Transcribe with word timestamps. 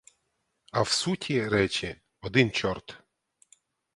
А 0.71 0.81
в 0.83 0.89
суті 0.89 1.47
речі— 1.49 1.95
один 2.21 2.51
чорт. 2.51 2.97